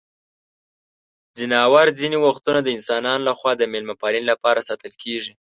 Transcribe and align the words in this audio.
ځناور 1.37 1.87
ځینې 1.99 2.17
وختونه 2.25 2.59
د 2.63 2.67
انسانانو 2.75 3.25
لخوا 3.29 3.51
د 3.57 3.63
مېلمه 3.71 3.95
پالنې 4.01 4.27
لپاره 4.31 4.65
ساتل 4.69 4.93
کیږي. 5.03 5.33